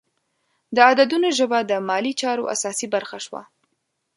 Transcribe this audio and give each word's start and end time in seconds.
د 0.75 0.77
عددونو 0.89 1.27
ژبه 1.37 1.59
د 1.63 1.71
مالي 1.87 2.13
چارو 2.21 2.49
اساسي 2.55 2.87
برخه 2.95 3.17
شوه. 3.25 3.41